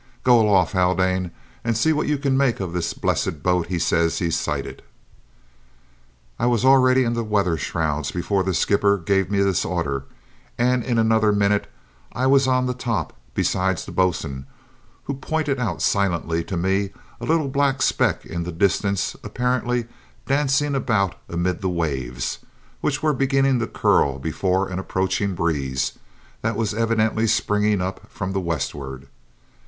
Go 0.23 0.41
aloft, 0.41 0.71
Haldane, 0.73 1.29
and 1.63 1.77
see 1.77 1.93
what 1.93 2.07
you 2.07 2.17
can 2.17 2.35
make 2.35 2.59
of 2.59 2.73
this 2.73 2.91
blessed 2.91 3.43
boat 3.43 3.67
he 3.67 3.77
says 3.77 4.17
he 4.17 4.31
sighted!" 4.31 4.81
I 6.39 6.47
was 6.47 6.65
already 6.65 7.03
in 7.03 7.13
the 7.13 7.23
weather 7.23 7.55
shrouds 7.55 8.09
before 8.11 8.41
the 8.41 8.55
skipper 8.55 8.97
gave 8.97 9.29
me 9.29 9.41
this 9.41 9.63
order, 9.63 10.05
and 10.57 10.83
in 10.83 10.97
another 10.97 11.31
minute 11.31 11.67
I 12.13 12.25
was 12.25 12.47
on 12.47 12.65
the 12.65 12.73
top 12.73 13.13
beside 13.35 13.77
the 13.77 13.91
boatswain, 13.91 14.47
who 15.03 15.13
pointed 15.13 15.59
out 15.59 15.83
silently 15.83 16.43
to 16.45 16.57
me 16.57 16.89
a 17.19 17.25
little 17.25 17.47
black 17.49 17.83
speck 17.83 18.25
in 18.25 18.41
the 18.41 18.51
distance 18.51 19.15
apparently 19.23 19.85
dancing 20.25 20.73
about 20.73 21.13
amid 21.29 21.61
the 21.61 21.69
waves, 21.69 22.39
which 22.79 23.03
were 23.03 23.13
beginning 23.13 23.59
to 23.59 23.67
curl 23.67 24.17
before 24.17 24.67
an 24.69 24.79
approaching 24.79 25.35
breeze 25.35 25.91
that 26.41 26.55
was 26.55 26.73
evidently 26.73 27.27
springing 27.27 27.81
up 27.81 28.09
from 28.09 28.31
the 28.33 28.41
westwards. 28.41 29.05